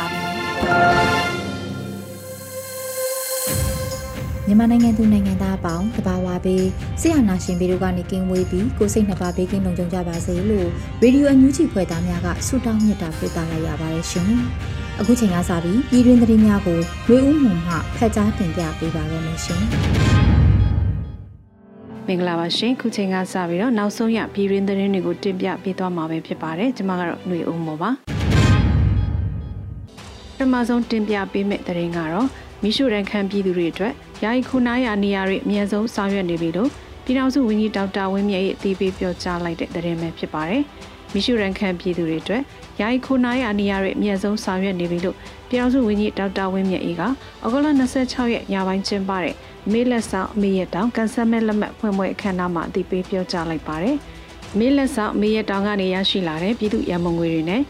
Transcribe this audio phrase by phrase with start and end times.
[4.47, 6.65] မြန်မာနိုင်ငံသူနိုင်ငံသားအပေါင်းတဘာဝပေး
[7.01, 10.67] ဆရာနာရှင်ပေတို့ကနေကင်းဝေးပြီးကိုစိတ်နှပါဘေးကင်းလုံခြုံကြပါစေလို့
[11.01, 14.31] ရေဒီယိုအန်ယူဂျီဖွဲ့သားများကဆုတောင်းမြတ်တာပို့သလိုက်ရပါတယ်ရှင်။
[14.99, 19.63] အခုချိန်ကစပြီးပြည်တွင်းသတင်းများကိုလွေဦးမှုမှဖတ်ကြားတင်ပြပေးပါရမရှင်။
[22.07, 27.91] မင်္ဂလာပါရှင်ခုချိန်ကစပြီးတော့နောက်ဆုံးရပြည်တွင်းသတင်းတွေကိုတင်ပြပေးသွားမှာပဲဖြစ်ပါတယ်ကျွန်မကတော့ຫນွေဦးမောပါ
[30.41, 32.27] ထမဆုံးတင်ပြပေးမယ့်သတင်းကတော့
[32.63, 36.69] မိရှုရန်ခံပြည်သူတွေအတွက်ယာယီခုနာရနေရာတွေအမြန်ဆုံးဆောင်ရွက်နေပြီလို့
[37.03, 40.63] ပြည်ထောင်စုဝန်ကြီးဒေါက်တာဝင်းမြတ်ရဲ့အသိပေးပြောကြားလိုက်တဲ့သတင်းပဲဖြစ်ပါတယ်။
[41.13, 42.41] မိရှုရန်ခံပြည်သူတွေအတွက်
[42.79, 45.15] ယာယီခုနာရနေရာတွေအမြန်ဆုံးဆောင်ရွက်နေပြီလို့
[45.49, 47.07] ပြည်ထောင်စုဝန်ကြီးဒေါက်တာဝင်းမြတ်အေးကဩ
[47.51, 49.35] ဂုတ်လ26ရက်ညပိုင်းကျင်းပတဲ့
[49.71, 53.95] မေးလက်ဆောင်အမေရတောင်ကန်ဆယ်မဲ့လက်မှတ်ဖွင့်ပွဲအခမ်းအနားမှာအသိပေးပြောကြားလိုက်ပါတယ်။
[54.59, 57.61] မေးလက်ဆောင်အမေရတောင်ကနေရရှိလာတဲ့ပြည်သူရန်မုံငွေတွေနဲ့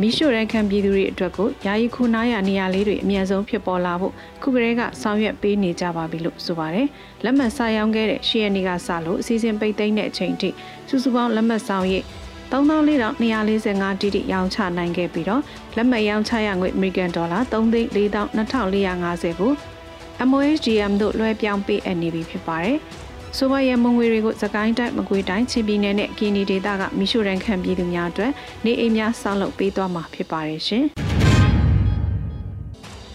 [0.00, 6.86] မိရှုရန်ခံပြည်သူတွေအတွက်ကိုယာယီခုနာရနေရာလေးတွေအမြန်ဆုံးဖြစ်ပေါ်လာဖို့ခုကလေးကဆောင်ရွက်ပေးနေကြပါပြီလို့ဆိုပါတယ်။
[7.24, 10.48] လက်မှတ်စာရောင်းခဲ့တဲ့ရှီယနီကစလို့အစီအစဉ်ပိတ်သိမ်းတဲ့အချိန်ထိ
[10.88, 12.06] စုစုပေါင်းလက်မှတ်ဆောင်ရိတ်
[12.52, 15.42] 34,245တိတိရောင်းချနိုင်ခဲ့ပြီးတော့
[15.76, 19.52] လက်မှတ်ရောင်းချရငွေအမေရိကန်ဒေါ်လာ3,4,2450ကို
[20.28, 22.78] MOHDM တို့လွှဲပြောင်းပေးအပ်နေပြီဖြစ်ပါတယ်။
[23.38, 28.32] ဆိုပါရမုံငွေတွေကိုစကိုင်းတိုင်းမကွေးတိုင်းချင်းပြည်နယ်နဲ့ကီနီဒေသကမိရှုရန်ခံပြည်သူများအတွက်
[28.64, 30.84] နေအိမ်များဆောက်လုပ်ပေးသွားမှာဖြစ်ပါတယ်ရှင်။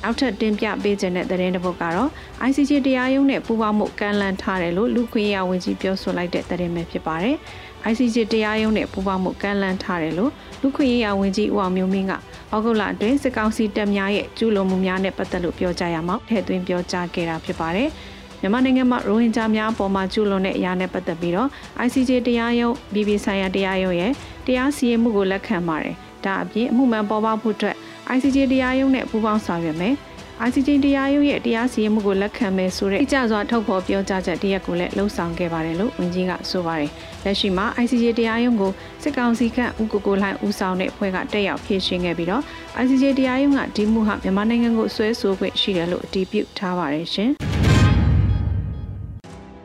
[0.03, 2.09] နောက်ထပ်တင်ပြပေးခြင်းတဲ့သတင်းတစ်ပုဒ်ကတော့
[2.47, 7.35] ICJ တရားရုံးနဲ့ပူးပေါင်းမှုကန့်လန့်ထားတယ်လို့လူခွင့်ရဝန်ကြီးပြောဆိုလိုက်တဲ့သတင်းပဲဖြစ်ပါတယ်။
[7.91, 10.31] ICJ တရားရုံးနဲ့ပူးပေါင်းမှုကန့်လန့်ထားတယ်လို့
[10.61, 12.13] လူခွင့်ရဝန်ကြီးဦးအောင်မျိုးမင်းက
[12.53, 17.89] ဩဂုတ်လအတွင်းစစ်ကောင်စီတပ်များရဲ့ကျူးလွန်မှုများနဲ့ပတ်သက်လို့ပြောကြားရမှာထည့်သွင်းပြောကြားခဲ့တာဖြစ်ပါတယ်။
[18.41, 21.49] မြန်မာနိုင်ငံမှာရိုဟင်ဂျာများအပေါ်မှာကျူးလွန်တဲ့အရာနဲ့ပတ်သက်ပြီးတော့
[21.85, 24.11] ICJ တရားရုံးပြည်ပြည်ဆိုင်ရာတရားရုံးရဲ့
[24.47, 25.95] တရားစီရင်မှုကိုလက်ခံပါတယ်။
[26.25, 27.75] ဒါအပြင်အမှုမှန်ပေါ်ပေါက်ဖို့အတွက်
[28.15, 29.95] ICJ တရားရုံးနဲ့ပူးပေါင်းဆောင်ရွက်မယ်။
[30.47, 36.91] ICJ တရားရုံးရဲ့တရားစီရင်မှုကိုလက်ခံမယ်ဆိုတဲ့အကြစွာထုတ်ဖော်ပြောကြားချက်တရက်ကိုလည်းလှုံ့ဆော်ခဲ့ပါတယ်လို့ဝန်ကြီးကဆိုပါတယ်။
[37.25, 38.71] လက်ရှိမှာ ICJ တရားရုံးကို
[39.03, 42.43] စစ်ကောင်စီခန့်ဦးကိုကိုလှိုင်ဦးဆောင်တဲ့အဖွဲ့ကတက်ရောက်ဖြည့်ရှင်းခဲ့ပြီးတော့
[42.81, 47.31] ICJ တရားရုံးကဒီမှုဟာမြန်မာနိုင်ငံကိုဆွဲဆိုခွင့်ရှိတယ်လို့အတည်ပြုထားပါတယ်ရှင်။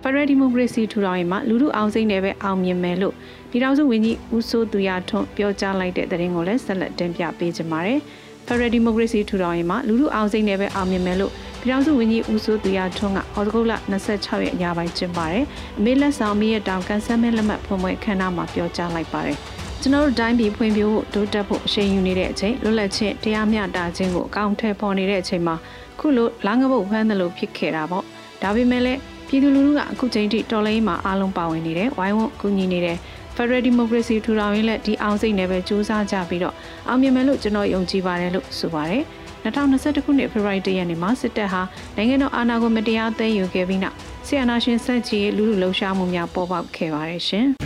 [0.07, 3.15] ဖရယ်ဒီမိုကရေစီထူထောင်ရေးမှာလူထုအောင်စိမ့်နဲ့ပဲအောင်မြင်မယ်လို့
[3.51, 7.99] ပြည်ထောင်စုဝန်ကြီးဦးစိုးသူရထွန်းပြောကြားလိုက်တဲ့သတင်းကိုလည်းဆက်လက်တင်ပြပေးကြပါမယ်။
[8.47, 13.73] ဖရယ်ဒီမိုကရေစီထူထောင်ရေးမှာလူထုအောင်စိမ့်နဲ့ပဲအောင်မြင်မယ်လို့ပြည်ထောင်စုဝန်ကြီးဦးစိုးသူရထွန်းကဩဂုတ်လ
[14.09, 15.45] 26ရက်ညပိုင်းကျင်းပါတယ်။
[15.79, 19.37] အမေလက်ဆောင်မီးရတောင်ကန်ဆယ်မဲလက်မှတ်ဖွင့်ပွဲခမ်းနားမှာပြောကြားလိုက်ပါတယ်။
[19.81, 25.55] ကျွန်တော်တို့တိုင်းပြည်ဖွံ့ဖြိုးဖို့တိုးတက်ဖို့အရှိန်ယူနေတဲ့အချိန်လွတ်လပ်ခြင်းတရားမျှတခြင်းကိုအကောင့်ထဲပေါ်နေတဲ့အချိန်မှာ
[26.01, 28.05] ခုလိုလာငဘုတ်ဖမ်းတယ်လို့ဖြစ်ခဲ့တာပေါ့။
[28.43, 29.01] ဒါပေမဲ့လည်း
[29.35, 32.97] ပြည်သူလူထုကအခုချိန်ထိတော်လိုင်းမှာအားလုံးပါဝင်နေတယ်ဝိုင်းဝန်းကူညီနေတယ်
[33.35, 36.55] Federal Democracy ထူထောင်ရေးလက်ဒီအောင်စိတ်နဲ့ပဲစူးစမ်းကြပြီးတော့
[36.89, 39.03] အောင်မြင်မယ်လို့ကျွန်တော်ယုံကြည်ပါတယ်လို့ဆိုပါတယ်
[39.45, 41.63] 2021ခုနှစ်ဖေဖော်ဝါရီလရက်နေ့မှာစစ်တပ်ဟာ
[41.97, 43.97] နိုင်ငံတော်အာဏာကိုမတရားသိမ်းယူခဲ့ပြီးနောက်
[44.27, 47.49] ဆီယနာရှင်စက်ကြီးလူလူလှုပ်ရှားမှုများပေါ်ပေါက်ခဲ့ပါတယ်ရှင်။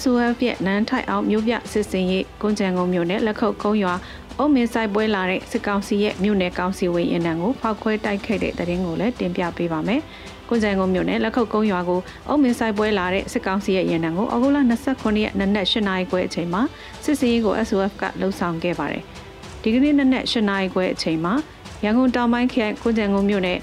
[0.00, 3.94] SOF ရဲ့နန်းထိုက်အောင်မြို့ပြစစ်စင်ရေးကွန်ကြံကုန်းမြို့နယ်လက်ခုပ်ကုန်းရွာ
[4.42, 10.00] အုံမင်းဆိုင်ပွဲလာတဲ့စစ်ကောင်စီရဲ့မြို့နယ်ကောင်စီဝင်ရင်တန်းကိုဖောက်ခွဲတိုက်ခိုက်တဲ့တရင်ကိုလည်းတင်ပြပေးပါမယ်။
[10.48, 16.62] ကွန်ကြံကုန်းမြို့နယ်လက်ခုပ်ကုန်းရွာကိုအုံမင်းဆိုင်ပွဲလာတဲ့စစ်ကောင်စီရဲ့ရင်တန်းကိုအောက်တိုဘာ29ရက်နနက်8နာရီခွဲအချိန်မှာ
[17.04, 19.02] စစ်စင်ရေးကို SOF ကလှုံ့ဆော်ခဲ့ပါတယ်။
[19.62, 21.34] ဒီကနေ့နနက်8နာရီခွဲအချိန်မှာ
[21.84, 23.58] ရန်ကုန်တောင်ပိုင်းခရိုင်ကွန်ကြံကုန်းမြို့နယ်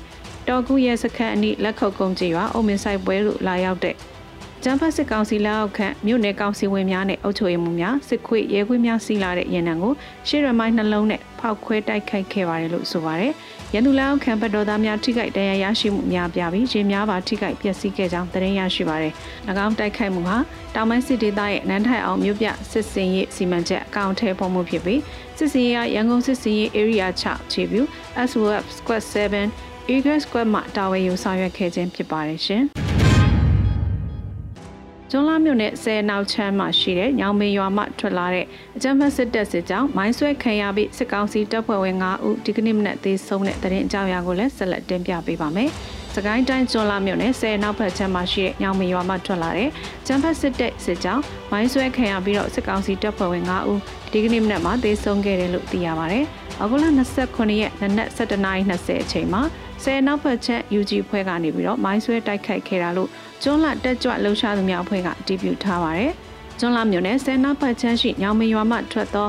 [0.48, 3.96] တော်ကူရဲစခန်းအနီးလက်ခုပ်ကုန်းကျေးရွာအုံမင်းဆိုင်ပွဲသို့လာရောက်တဲ့
[4.68, 9.94] ဂျကြမ်းဖက်စစ်ကောင်စီလက်အောက်ခံမြို့နယ်ကောင်စီဝင်များနဲ့အုပ်ချုပ်ရေးမှူးများစစ်ခွေရဲခွေးများစီလာတဲ့ရင်နံကို
[10.28, 13.32] ရှေ့ရမိုင်းနှလုံးနဲ့ဖောက်ခွဲတိုက်ခိုက်ခဲ့ပါတယ်လို့ဆိုပါတယ်။
[13.74, 19.14] ရန်သူလက်အောက်ခံဘက်တော်သားများထိခိုက်ဒဏ်ရာရရှိမှုများပြပြီးရေများပါထိခိုက်ပျက်စီးခဲ့ကြောင်းသတင်းရရှိပါတယ်။၎
[19.66, 20.38] င်းတိုက်ခိုက်မှုဟာ
[20.76, 25.02] တောင်ပိုင်းစစ်ဒေသရဲ့နန်းထိုင်အောင်မြို့ပြစစ်စင်ရေးစီမံချက်အကောင့်ထဲပေါ်မှုဖြစ်ပြီး
[25.38, 27.82] စစ်စင်ရေးကရန်ကုန်စစ်စင်ရေး area 6ခြေပြူ
[28.30, 32.66] SWF Squad 7 Eagle Squad မှာတာဝန်ယူဆောင်ရွက်ခဲ့ခြင်းဖြစ်ပါတယ်ရှင်။
[35.12, 38.46] ကျွန်းလာမြို့နယ်ဆယ်နောက်ချမ်းမှာရှိတဲ့ညောင်မင်းရွာမှထွက်လာတဲ့
[38.78, 45.70] အကြမ်းဖက်စစ်တပ်စစ်ကြောင်းမိုင်းဆွဲခံရပြီးစစ်ကောင်စီတပ်ဖွဲ့ဝင်9ဦးဒီကနေ့မနက်သေးဆုံးတဲ့တရင်အကြောင်းအရာကိုလည်းဆက်လက်တင်ပြပေးပါမယ်။
[46.16, 49.70] စကိုင်းတိုင်းကျွန်းလာမြို့နယ်ဆယ်နောက်ဘက်ချမ်းမှာရှိတဲ့ညောင်မင်းရွာမှထွက်လာတဲ့
[50.08, 53.80] ကျန်းဖက်စစ်တပ်စစ်ကြောင်းမိုင်းဆွဲခံရပြီးတော့စစ်ကောင်စီတပ်ဖွဲ့ဝင်9ဦး
[54.12, 56.26] ဒီကနေ့မနက်မှာသေဆုံးခဲ့တယ်လို့သိရပါတယ်။
[56.62, 56.86] အခုလ
[57.20, 59.42] 29ရက်နနက်7:20အချိန်မှာ
[59.84, 63.10] ဆယ်နောက်ဘက်ချက် UG ဖွဲ့ကနေပြီးတော့မိုင်းဆွဲတိုက်ခိုက်ခဲ့တာလို့
[63.44, 66.12] ကျွန်းလာတက်ကြွလှုပ်ရှားသူများအဖွဲ့ကအတည်ပြုထားပါတယ်။
[66.60, 69.28] ကျွန်းလာမြို့နယ်ဆယ်နောက်ဘက်ချမ်းရှိညောင်မရွာမှထွက်သော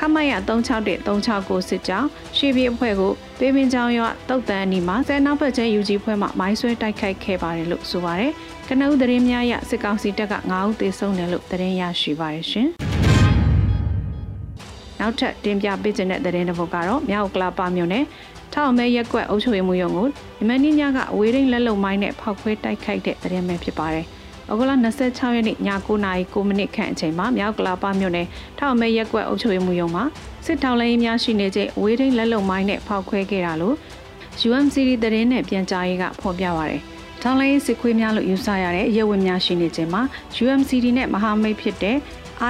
[0.00, 8.32] ခမရ361 369စစ်ကြောင်းရှေ့ပြေးအဖွဲ့ကိုပေးပင်ချောင်းရွာတုတ်တန်အနီးမှာဆယ်နောက်ဘက်ချမ်း UG ဖွဲ့မှမိုင်းဆွဲတိုက်ခိုက်ခဲ့ပါတယ်လို့ဆိုပါတယ်။
[8.68, 12.68] ကနဦးသတင်းများအရစစ်ကောင်စီတပ်က9ဦးသေဆုံးတယ်လို့သတင်းရရှိပါတယ်ရှင်။
[15.00, 18.04] နောက်ထပ်တင်ပြပေးခြင်းတဲ့သတင်းတစ်ပုဒ်ကတော့မြောက်ကလာပါမြို့နယ်
[18.58, 20.08] ထောက်မဲရက်ကွက်အုပ်ချုပ်ရေးမှူးရုံကို
[20.38, 24.06] ဒီမနီညကအဝေးရင်းလက်လုံမိုင်းနဲ့ဖောက်ခွဲတိုက်ခိုက်တဲ့သတင်းပဲဖြစ်ပါတယ်။
[24.50, 28.26] ဩဂုတ်လ26ရက်နေ့ည9:09မိနစ်ခန့်အချိန်မှာမြောက်ကလာပါမြို့နယ်
[28.58, 30.04] ထောက်မဲရက်ကွက်အုပ်ချုပ်ရေးမှူးရုံမှာ
[30.46, 33.74] စစ်ထောက်လိုင်းများရှိနေတဲ့အဝေးရင်းလက်လုံမိုင်းနဲ့ဖောက်ခွဲခဲ့တာလို့
[34.48, 36.80] UMCD သတင်းနဲ့ပြန်ကြားရေးကဖော်ပြပါရတယ်။
[37.22, 40.02] ထောင်လိုင်းစစ်ခွေးများလို့ယူဆရတဲ့ရဲဝင်များရှိနေခြင်းမှာ
[40.42, 41.96] UMCD နဲ့မဟာမိတ်ဖြစ်တဲ့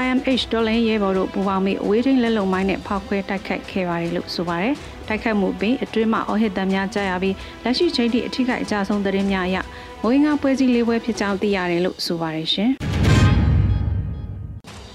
[0.00, 4.75] IMH ဒေါ်လင်းရဲဘော်တို့ပူးပေါင်းပြီးအဝေးထိန်လက်လုံမိုင်းနဲ့ဖောက်ခွဲတိုက်ခိုက်ခဲ့ပါတယ်လို့ဆိုပါတယ်။
[5.08, 9.56] တိုက်ခိုက်မှုပင်အတွင်းမှာအော်ဟစ်တမ်းများကြားရပြီးလက်ရှိချိန်ထိအထိကအကြဆုံးသတင်းများအရ
[10.03, 12.73] မွေးငါပွဲစည်းလေးပွဲဖြစ်ကြောင်းသိရတယ်လို့ဆိုပါတယ်ရှင်။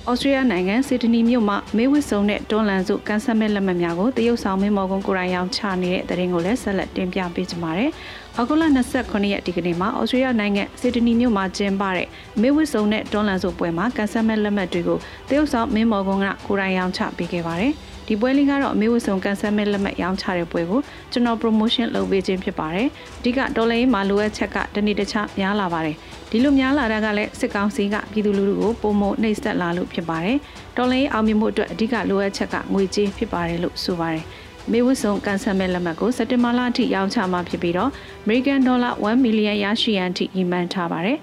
[0.10, 7.92] ဩစတြေးလျနိုင်ငံစစ်ဒနီမြို့မှာမေဝစ်စုံနဲ့တွန်းလန်စုကန်ဆတ်မဲ့လက်မှတ်များကိုတရုတ်ဆောင်မင်းမော်ကွန်ကိုရိုင်းရောင်ချနေတဲ့တရင်ကိုလည်းဆက်လက်တင်ပြပေးကြပါမယ်။
[8.36, 12.08] အောက်တိုဘာ29ရက်ဒီကနေ့မှာဩစတြေးလျနိုင်ငံစစ်ဒနီမြို့မှာကျင်းပတဲ့
[12.42, 14.98] မေဝစ်စုံနဲ့တွန်းလန်စုပွဲမှာကန်ဆတ်မဲ့လက်မှတ်တွေကို
[15.30, 17.74] တရုတ်ဆောင်မင်းမော်ကွန်ကကိုရိုင်းရောင်ချပေးခဲ့ပါတယ်။
[18.14, 20.82] ဒီပွဲလေးကတော့အမေဝဆုံကန်ဆယ်မဲ့လက်မှတ်ရောင်းချတဲ့ပွဲကို
[21.12, 22.88] ကျွန်တော် promotion လုပ်ပေးခြင်းဖြစ်ပါတယ်
[23.20, 25.96] အဓိကဒေါ်လာရေးမှာလိုအပ်ချက်ကတနေ့တခြားများလာပါတယ်
[26.30, 30.38] ဒီလိုများလာတာကလည်းစစ်ကောင်စီကပြည်သူလူထုကိုပုံမနှိပ်စက်လာလို့ဖြစ်ပါတယ်
[30.78, 34.24] ဒေါ်လာရေးအောင်မြင်မှုအတွက်အဓိကလိုအပ်ချက်ကငွေကြေးဖြစ်ပါတယ်လို့ဆိုပါတယ်
[34.72, 37.92] မေဝဆုံကန်ဆယ်မဲ့လက်မှတ်ကိုစက်တင်ဘာလအထိရောင်းချမှာဖြစ်ပြီးတော့
[38.26, 41.18] American Dollar 1 million ရရှိရန်အထိညီမှန်းထားပါတယ်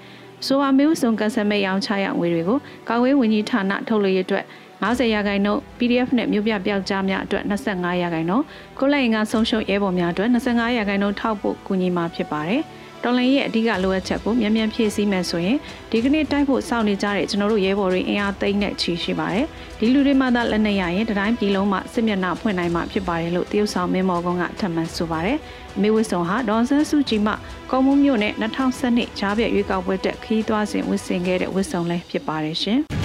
[0.46, 2.58] ဆိုပါမျိုးစုံကန်ဆယ်မဲ့ရောင်းချရငွေတွေကို
[2.88, 4.44] ကာဝေးဝန်ကြီးဌာနထုတ်လို့ရအတွက်
[4.82, 8.44] 50ရာခိုင်နှုန်း PDF နဲ့မြို့ပြပျောက်ကြားများအတွက်25ရာခိုင်နှုန်း
[8.78, 12.62] ကိုလိုက်ရင်ကဆုံးရှုံးရဲဘော်များအတွက်25ရာခိုင်နှုန်းထောက်ဖို့ကူညီမှာဖြစ်ပါတယ်။
[13.04, 15.56] တော်လန်ရဲ့အဓိကလိုအပ်ချက်ကိုမြန်မြန်ဖြည့်ဆည်းမယ်ဆိုရင်
[15.90, 19.46] ဒီကနေ့တိုက်ဖို့စောင့်နေကြတဲ့ကျွန်တော်တို့ရဲဘော်တွေအင်အားသိမ်းနဲ့ချီရှိပါတယ်။
[19.78, 25.38] ဒီလူတွေမှသာလက်နက်ရရင်တတိုင်းပြည်လုံးမှာစစ်မျက်နှာဖွင့်နိုင်မှာဖြစ်ပါတယ်လို့တရုတ်ဆောင်မင်းမော်ကုန်းကထပ်မံဆိုပါတယ်။
[25.82, 27.32] မေဝစ်ဆုံဟာဒေါန်ဆန်းစုကြည်မှ
[27.70, 32.80] ကော်မုံမြို့နဲ့2012ဂျားပြည့်ရွေးကောက်ပွဲတက်ခီးသွားစဉ်ဝစ်ဆင်ခဲ့တဲ့ဝစ်ဆုံလည်းဖြစ်ပါတယ်ရှင်။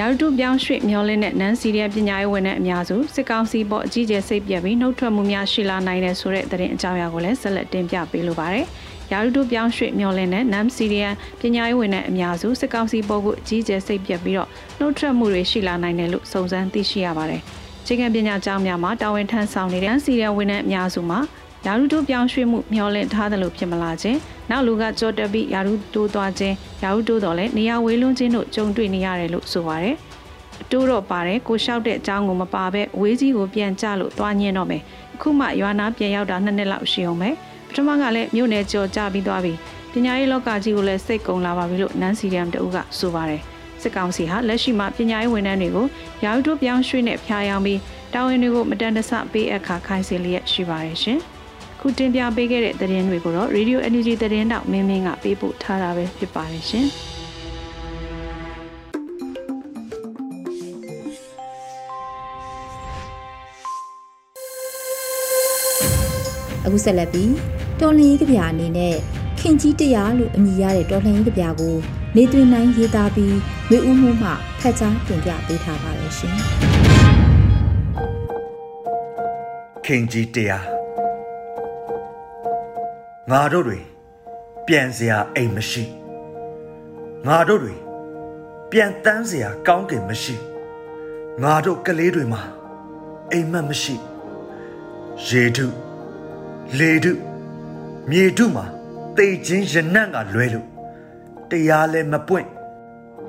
[0.00, 8.66] ရာထူးပြောင်းရွှေ့မျောလင်းတဲ့နန်စီရီယာပညာရေးဝန်ထမ်းအများစုစစ်ကောင်စီပေါ်အကြီးကျယ်စိတ်ပြက်ပြီးနှုတ်ထွက်မှုများရှိလာနိုင်တယ်ဆိုတဲ့သတင်းအကြောင်းအရာကိုလည်းဆက်လက်တင်ပြပေးလိုပါတယ်။
[9.12, 11.10] ရာထူးပြောင်းရွှေ့မျောလင်းတဲ့နန်စီရီယာ
[11.40, 14.48] ပညာရေးဝန်ထမ်းအများစုစစ်ကောင်စီပေါ်ကိုအကြီးကျယ်စိတ်ပြက်ပြီးတော့
[14.78, 17.40] နှုတ်ထွက်မှုတွေရှိလာနိုင်တယ်လို့စုံစမ်းသိရှိရပါတယ်။
[17.86, 21.18] ချိန်ခံပညာကျောင်းများမှာတာဝန်ထမ်းဆောင်နေတဲ့နန်စီရီယာဝန်ထမ်းအများစုမှာ
[21.66, 24.18] ယာရုတိုးပြောင်းရွှေ့မှုမျှော်လင့်ထားသလိုဖြစ်မလာခြင်း
[24.50, 29.96] နောက်လူကကြောတက်ပြီးယာရုတိုးသွားခြင်းယာရုတိုးတော်လဲနေရာဝေးလွန်းခြင်းတို့ကြုံတွေ့နေရတယ်လို့ဆိုပါတယ်
[30.62, 34.82] အတိုးတော့ပါတယ်ကိုလျှောက်တဲ့အကြောင်းကိုမပါဘဲဝေးကြီးကိုပြန်ကြလို့သွားညင်းတော့မယ်
[35.14, 37.30] အခုမှရွာနာပြန်ရောက်တာနှစ်နှစ်လောက်ရှိအောင်ပဲ
[37.68, 39.52] ပထမကလည်းမြို့နယ်ကြော်ကြပြီးသွားပြီ
[39.92, 43.42] ပညာရေးလောကကြီးကိုလည်းစိတ်ကုံလာပါပြီလို့နန်းစီရမ်တူကဆိုပါတယ်
[43.82, 45.86] စစ်ကောင်စီဟာလက်ရှိမှာပညာရေးဝန်ထမ်းတွေကို
[46.24, 47.80] ယာရုတိုးပြောင်းရွှေ့နဲ့ဖျားယောင်းပြီး
[48.12, 51.20] တာဝန်တွေကိုမတန်တဆပေးအပ်ခါခိုင်းစေလျက်ရှိပါတယ်ရှင်။
[51.80, 56.86] ခုတင်ပြပေးခဲ့တဲ့သတင်းတွေကိုတော့ Radio Energy သတင်းတောက်မင်းမင်းကပေးပို့ထားတာပဲဖြစ်ပါတယ်ရှင်။
[66.64, 67.32] အခုဆက်လက်ပြီး
[67.80, 68.94] တော်လင်းကြီးကြပြအနေနဲ့
[69.40, 71.76] ခင်ကြီးတရားလို့အမည်ရတဲ့တော်လှန်ရေးကြပြကို
[72.16, 73.36] နေသွင်းနိုင်ရေးသားပြီး
[73.70, 76.36] ဝေဦးမှုမှဖတ်ကြားတင်ပြပေးထားပါတယ်ရှင်။
[79.84, 80.79] ခင်ကြီးတရား
[83.30, 83.80] ငါတို့တွေ
[84.66, 85.84] ပြန်စရာအိမ်မရှိ
[87.26, 87.74] ငါတို့တွေ
[88.70, 90.36] ပြန်တန်းစရာကောင်းကင်မရှိ
[91.42, 92.42] ငါတို့ကလေးတွေမှာ
[93.30, 93.94] အိမ်မက်မရှိ
[95.26, 95.66] ရေထု
[96.78, 97.12] လေထု
[98.10, 98.64] မြေထုမှာ
[99.16, 100.66] တိတ်ချင်းရနံ့ကလွဲလို့
[101.50, 102.48] တရားလည်းမပွင့်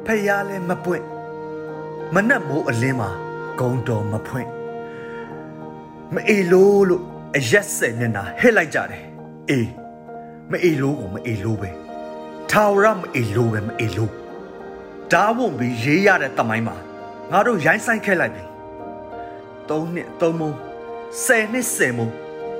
[0.05, 1.03] ဖယားလည်းမပွင့်
[2.13, 3.09] မနှက်မိုးအလင်းမှာ
[3.59, 4.49] ဂုံတော်မဖွင့်
[6.13, 7.03] မအေလို့လို့
[7.35, 9.03] အရက်စက်မျက်နှာဟစ်လိုက်ကြတယ်
[9.51, 9.80] အေး
[10.51, 11.69] မအေလို့ကိုမအေလို့ပဲ
[12.51, 14.11] ထာဝရမအေလို့ပဲမအေလို့
[15.11, 16.75] ဓာဝုံပြီးရေးရတဲ့တမိုင်းမှာ
[17.31, 18.43] ငါတို့ရိုင်းဆိုင်ခဲ့လိုက်ပြီ
[19.67, 20.51] ၃နှစ်၃မုံ
[21.23, 22.09] ၁၀နှစ်၁၀မုံ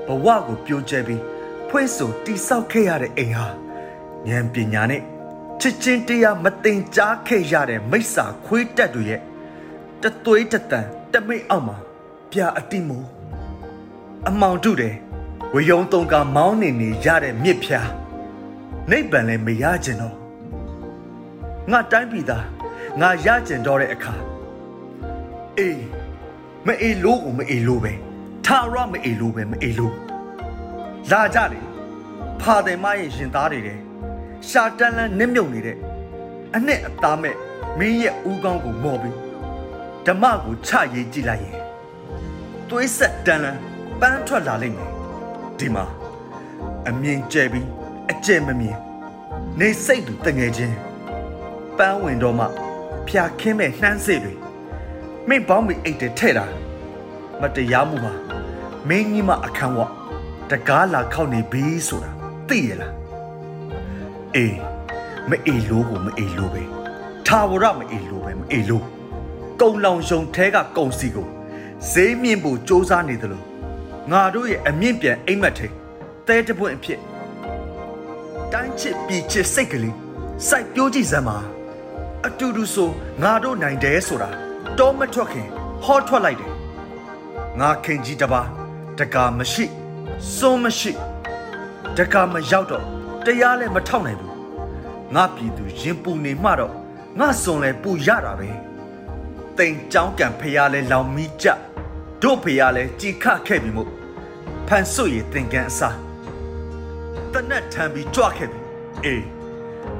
[0.06, 1.22] ဘဝကိုပြိုကျဲပြီး
[1.68, 3.48] ဖွင့်ဆိုတိဆောက်ခဲ့ရတဲ့အိမ်ဟာ
[4.28, 5.02] ဉာဏ်ပညာနဲ့
[5.60, 9.20] ချစ်ချင်းတရားမတင်ကြားခဲ့ရတဲ့မိစ္ဆာခွေးတက်တွေရဲ့
[10.02, 11.76] တသွေးတတန်တမိတ်အောက်မှာ
[12.30, 13.06] ပြအတိမို့
[14.28, 14.94] အမောင်တုတယ်
[15.54, 17.80] ဝယုံတုံကမောင်းနေနေရတဲ့မြစ်ဖြာ
[18.90, 20.16] နိဗ္ဗာန်လည်းမရကျင်တော့
[21.70, 22.44] ငါတိုင်းပြည်သား
[23.00, 24.14] ငါရကျင်တော့တဲ့အခါ
[25.58, 25.82] အေး
[26.66, 27.92] မအေးလို့ကိုမအေးလို့ပဲ
[28.46, 29.94] ထာဝရမအေးလို့ပဲမအေးလို့
[31.10, 31.64] လာကြတယ်
[32.40, 33.78] ဖာတယ်မရဲ့ရင်သားတွေတဲ့
[34.48, 35.76] ရှာတန်းလန်းနစ်မြုပ်နေတဲ့
[36.54, 37.36] အနှစ်အသားမဲ့
[37.78, 39.16] မင်းရဲ့ဦးကောင်းကိုမော်ပြီး
[40.06, 41.58] ဓမ္မကိုချရေးကြည့်လိုက်ရင်
[42.68, 43.60] သွေးဆက်တန်းလန်း
[44.00, 44.91] ပန်းထွက်လာလိမ့်မယ်
[45.62, 45.84] ဒီမှာ
[46.88, 47.68] အမြင်ကျဲပြီး
[48.10, 48.76] အကျဲမမြင်
[49.58, 50.76] နေစိတ်သူတငယ်ချင်း
[51.78, 52.46] ပန်းဝင်တော့မှ
[53.06, 54.34] ဖျာခင်းမဲ့နှမ်းစေတွေ
[55.28, 56.46] မင်းပေါင်းမိအိတ်တဲ့ထဲ့တာ
[57.40, 58.14] မတရားမှုမှာ
[58.88, 59.80] မင်းကြီးမအခန်းဝ
[60.50, 62.10] တကားလာခောက်နေပြီဆိုတာ
[62.48, 62.94] သိရလား
[64.34, 64.58] အေး
[65.30, 66.62] မအေးလို့ကိုမအေးလို့ပဲ
[67.26, 68.84] ထာဝရမအေးလို့ပဲမအေးလို့
[69.60, 71.28] ကုံလောင်ရှုံထဲကကုံစီကို
[71.90, 73.51] ဈေးမြင့်ဖို့စ조사နေတယ်လို့
[74.10, 75.68] ငါတို့ရဲ့အမြင့်ပြန်အိမ်မက်ထိ
[76.26, 77.00] တဲတပွင့်အဖြစ်
[78.52, 79.96] တိုင်းချစ်ပြည်ချစ်စိတ်ကလေး
[80.48, 81.38] စိုက်ပြိုးကြည့်စမ်းပါ
[82.26, 82.90] အတူတူဆို
[83.22, 84.30] ငါတို့နိုင်တယ်ဆိုတာ
[84.78, 85.48] တော့မထွက်ခင်
[85.84, 86.52] ဟောထွက်လိုက်တယ်
[87.60, 88.42] ငါခင်ကြီးတပါ
[88.98, 89.64] တကာမရှိ
[90.36, 90.92] စွန်းမရှိ
[91.96, 92.84] တကာမရောက်တော့
[93.24, 94.34] တရားလည်းမထောက်နိုင်ဘူး
[95.14, 96.74] ငါပြည်သူရင်ပူနေမှတော့
[97.18, 98.50] ငါစွန်လဲပူရတာပဲ
[99.58, 101.46] တိမ်ကြောင်းကံဖျားလဲလောင်မီးကြ
[102.22, 103.90] တို့ဖျားလဲကြည်ခခဲ့ပြီမို့
[104.68, 105.96] ဖန်ဆွရသင်ကန်အစား
[107.32, 108.60] တနတ်ထံပြီးကြွခဲ့ပြီ
[109.04, 109.24] အေး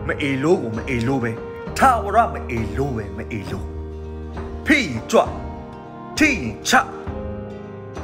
[0.07, 1.33] မအေလို့ကိုမအေလို့ပဲ
[1.79, 3.67] ထာဝရမအေလို့ပဲမအေလို့
[4.67, 5.21] ဖိရင်ကြွ
[6.19, 6.73] ထိရင်ချ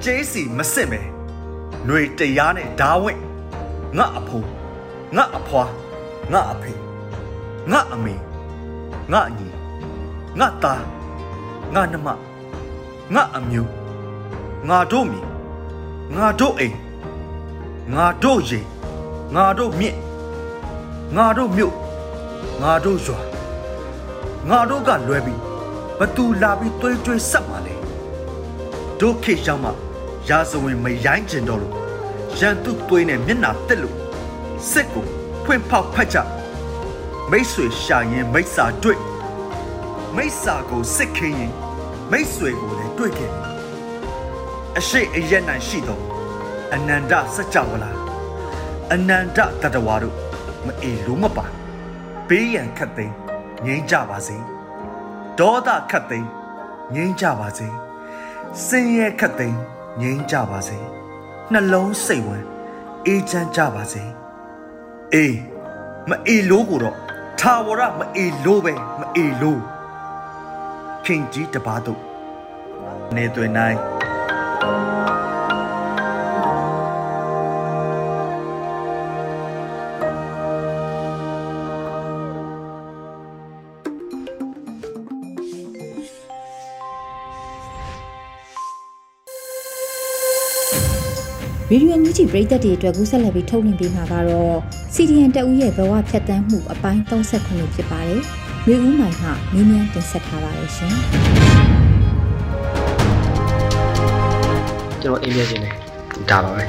[0.04, 1.00] ကျေးစီမစစ်ပဲ
[1.84, 3.20] ຫນွေတရားနဲ့ဓာဝင့်
[3.98, 4.48] ငါအဖိုး
[5.16, 5.64] ငါအဖွာ
[6.32, 6.72] ငါအဖေ
[7.72, 8.14] ငါအမေ
[9.12, 9.48] ငါအညီ
[10.38, 10.84] ငါသား
[11.74, 12.08] ငါနှမ
[13.14, 13.87] ငါအမျိုး
[14.66, 15.20] ငါတို့မီ
[16.14, 16.76] ငါတို့အိမ်
[17.94, 18.66] ငါတို့ရင်
[19.34, 19.98] ငါတို့မြင့်
[21.16, 21.74] ငါတို့မြို့
[22.62, 23.18] ငါတို့ရွာ
[24.48, 25.40] ငါတို့ကလွဲပြီး
[25.98, 27.74] ဘသူလာပြီးတွေးတွေးဆက်มาလဲ
[29.00, 29.72] တို့ခေရှောင်းမှာ
[30.28, 31.74] ရာဇဝင်မရိုင်းကျင်တော့လို့
[32.38, 33.96] ရန်သူသွေးနဲ့မျက်နာတက်လို့
[34.70, 35.04] စစ်ကို
[35.44, 36.18] ဖွင့်ဖောက်ဖက်ကြ
[37.30, 39.00] မိတ်ဆွေရှာရင်မိတ်စာတွေ့
[40.16, 41.52] မိတ်စာကိုစစ်ခင်းရင်
[42.10, 43.47] မိတ်ဆွေကိုလည်းတွေ့ခဲ့တယ်
[44.78, 46.00] အရှိအယက်နိုင်ရှိသော
[46.74, 47.90] အနန္တစัจ java လာ
[48.92, 50.16] အနန္တတတဝါတို့
[50.66, 51.46] မအေလို့မပါ
[52.28, 53.14] ဘေးရန်ခတ်သိမ်း
[53.64, 54.36] ငြိမ်းကြပါစေ
[55.38, 56.28] ဒေါသခတ်သိမ်း
[56.94, 57.68] ငြိမ်းကြပါစေ
[58.66, 59.58] စင်ရဲခတ်သိမ်း
[60.00, 60.78] ငြိမ်းကြပါစေ
[61.52, 62.44] နှလုံးစိတ်ဝင်
[63.06, 64.02] အေးချမ်းကြပါစေ
[65.14, 65.36] အေး
[66.08, 66.96] မအေလို့ကိုတော့
[67.40, 69.60] ထာဝရမအေလို့ပဲမအေလို့
[71.04, 72.00] ခင်ကြီးတပါးတို့
[73.14, 73.97] နေသွင်းနိုင်
[74.58, 94.56] ဗီဒီယိုညကြီးပရိသတ်တွေအတွက်ကူးဆက်လက်ပြီးထုတ်လွှင့်ပေးမှာကတော့
[94.94, 98.22] CDN တအူးရဲ့ဘဝဖြတ်တန်းမှုအပိုင်း39ဖြစ်ပါတယ်။
[98.66, 101.67] မျိုးဦးမိုင်မှမင်းမြန်တင်ဆက်ထားပါတယ်ရှင်
[105.02, 105.74] ကျွန်တော်အိမ်ပြခြင်းတယ်
[106.30, 106.64] ဒါပါပဲ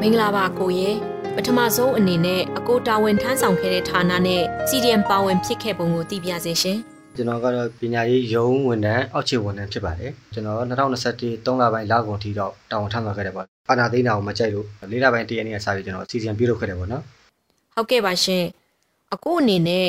[0.00, 0.90] မင်္ဂလာပါကိုရေ
[1.36, 6.78] ပထမဆုံးအနေနဲ့အကိုတာဝန်ထမ်းဆောင်ခဲ့တဲ့ဌာနနဲ့ CDM ပါဝင်ဖြစ်ခဲ့ပုံကိုသိပြစေရှင်
[7.16, 17.02] ကျွန်တော်ကတော့ပညာရေးရုံးဝန်ထမ်းအောက်ခြေဝန်ထမ်းဖြစ်ပါတယ်ကျွန်တော်2021 3လပိုင်းလကုန်ထိတော့တာဝန်ထမ်းဆောင်ခဲ့တယ်ပေါ့အာနာသိန်းတာကိုမကြိုက်လို့၄လပိုင်းတရက်နေ့ကစပြီးကျွန်တော်စီစဉ်ပြုလုပ်ခဲ့တယ်ပေါ့နော်
[17.74, 18.44] ဟုတ်ကဲ့ပါရှင်
[19.14, 19.86] အကိုအနေနဲ့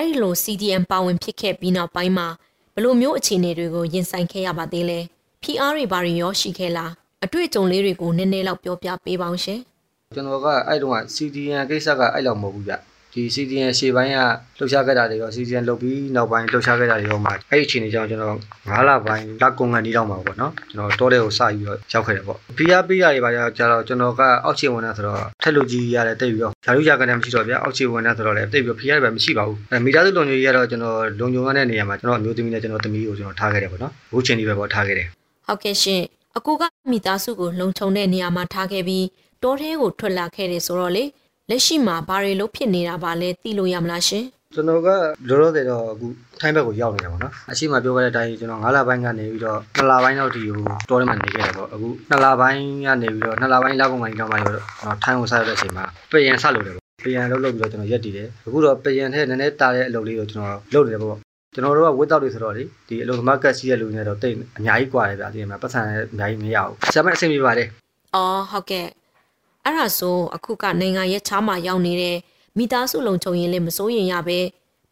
[0.00, 2.28] အဲ့ဒီလို CDM ပါဝင်ဖြစ်ခဲ့ပြီးနောက်ပိုင်းမှာ
[2.74, 5.00] ဘယ်လိုမျိုးအခြေအနေတွေကိုရင်ဆိုင်ခဲ့ရပါသေးလဲ
[5.42, 6.92] PR တွေဘာတွေရောရှိခဲ့လား
[7.24, 9.60] အတွေ့အကြုံလေးတွေကိုနည်းနည်းလောက်ပြောပြပေးပါအောင်ရှင်
[10.14, 12.80] ကျွန်တော်ကအဲ့တုန်းက CDN ကိစ္စကအဲ့လောက်မဟုတ်ဘူးဗျဒီ
[13.34, 14.18] CDN ရှေ့ပိုင်းက
[14.58, 18.36] လှုပ်ရှားခဲ့တာတွေရော CDN လုပ်ပြီးနောက်ပိုင်းလှုပ်ရှားခဲ့တာတွေရောမှာအဲ့ဒီအချိန်တွေကြောင့်ကျွန်တော်
[18.68, 35.06] 9လပိုင်းလကုန်ကန်ဒီတော့မှာပေါ့နော်ကျွန်တော်တောတဲ့ကိုစပြီးတော့ရောက်ခဲ့တယ်ပေါ့ PRP ရတွေပါကြတော့ကျွန်တော်ကအောက်ခြေဝန်ထမ်းဆိုတော့ထက်လူကြီးရတယ်တိတ်ပြီးတော့ဓာတ်ရကလည်းမရှိတော့ဗျာအောက်ခြေဝန်ထမ်းဆိုတော့လည်းတိတ်ပြီးတော့ PR ပဲမရှိပါဘူးအဲမိသားစုလုံခြုံရေးကတော့ကျွန်တော်လုံခြုံရတဲ့နေရာမှာကျွန်တော်အမျိုးသမီးနဲ့ကျွန်တော်သမီးကိုကျွန်တော်ထားခဲ့တယ်ပေါ့နော်အခုချိန်ဒီပဲပေါ့ထားခဲ့တယ်
[35.46, 36.02] ဟုတ်ကဲ့ရှင်
[36.36, 39.04] အကိုကမိသားစုကိုလုံခြုံတဲ့နေရာမှာထားခဲ့ပြီး
[39.42, 41.04] တောထဲကိုထွက်လာခဲ့တယ်ဆိုတော့လေ
[41.50, 44.24] လက်ရှိမှာဘာတွေလို့ဖြစ်နေတာပါလဲသိလို့ရမလားရှင်
[44.54, 44.88] ကျွန်တော်က
[45.28, 46.06] လောလောဆယ်တော့အခု
[46.40, 50.54] ထိုင်းဘက်ကိုရောက်နေတာပေါ့နော်အရှိမပြောခဲ့တဲ့အတိုင်းကျွန်တော်9လပိုင်းကနေပြီးတော့2လပိုင်းတော့ဒီကို
[50.90, 61.18] တော်ထဲမှာနေခဲ့တယ်ပေါ့အခု2လပိုင်းကနေပြီးတော့2လပိုင်းလောက်ကုန်ပိုင်းတော့မှရောတော့ကျွန်တော်ထိုင်းကိုဆက်ရတဲ့အချိန်မှာပြန်ရန်ဆက်လို့တယ်ပေါ့ပြန်လုပ်လုပ်ပြီးတော့ကျွန်တော်ရက်တည်တယ်အခုတော့ပြန်ထဲနည်းနည်းတာတဲ့အလုပ်လေးကိုကျွန်တော်လုပ်နေတယ်ပေါ့
[61.54, 67.68] ကျွန်တော်တို့ကဝက်တောက်တွေဆိုတော့လေဒီအလုပ်သမားကတ်စီးတဲ့လူတွေတော့တိတ်အများကြီးကြွားတယ်ဗျာဒီမှာပတ်စံအများကြီးမရဘူးဆရာမအဆင်ပြေပါတယ်
[68.14, 68.86] အော်ဟုတ်ကဲ့
[69.64, 72.16] အဲ့ဒါဆိုအခုကနိုင်ငံရဲ့ချားမှာရောက်နေတဲ့
[72.56, 74.38] မိသားစုလုံခြုံရေးလည်းမစိုးရင်ရပဲ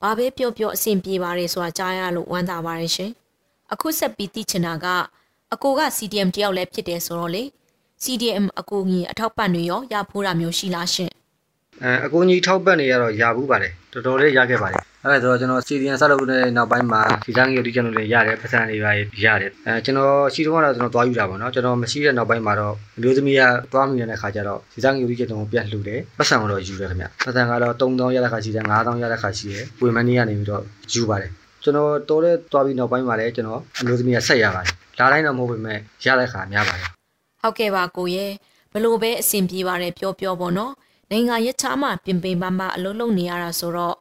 [0.03, 3.13] ဘာပဲပြောပြောအဆင်ပြေပါတယ်ဆိုတာကြားရလို့ဝမ်းသာပါတယ်ရှင်။
[3.73, 4.87] အခုဆက်ပြီးသိချင်တာက
[5.55, 7.43] အကိုက CDM တယောက်လည်းဖြစ်တယ်ဆိုတော့လေ
[8.03, 11.11] CDM အကိုကြီးအထောက်ပံ့တွေရောရဖိုးတာမျိုးရှိလားရှင်
[11.83, 18.93] အဲအကူကြီးထောက်ပတ်နေရတော့ရဘူးပါတယ်တော်တော်လေးရခဲ့ပါတယ် အဲ့ဒါဆိုတော့ကျွန်တော်စီဒီယန်ဆက်လုပ်တဲ့နောက်ပိုင်းမှာဒီဇိုင်းရုပ်ဒီကျွန်တော်လည်းရတယ်ပတ်စံတွေပါ
[19.25, 31.31] ရတယ်အဲကျွန်တော်ရှိတော့တော့ကျွန်တော်သွားယူတာပေါ့နော်ကျွန်တော်မရှိတဲ့နောက်ပိုင်းမှာတော့အမျိုးသမီးကသွားမိတဲ့ခါကျတော့ဒီဇိုင်းရုပ်ဒီကျွန်တော်ပြန်လှူတယ်ပတ်စံကတော့ယူတယ်ခင်ဗျပတ်စံကတော့3000ရတဲ့ခါရှိတယ်9000ရတဲ့ခါရှိတယ်ဝေမနီကနေပြီးတော့ယူပါတယ်
[31.63, 36.89] ကျွန်တော်တော်တဲ့သွားပြီးနောက်ပိုင်းမှာလည်းကျွန်တော်အမျိုးသမီးကဆက်ရပါတယ်လာတိုင်းတော့မဟုတ်ပေမဲ့ရတဲ့ခါများပါတယ်။
[37.43, 38.33] ဟုတ်ကဲ့ပါကိုရဲ့
[38.73, 40.73] ဘလို့ပဲအဆင်ပြေပါတယ်ပြောပြောပေါ့နော်။
[41.11, 43.97] နိုင်ငံရဲ့ချားမှာပင်ပင်ပန်းပန်းအလုံးလုံးနေရတာဆိုတော့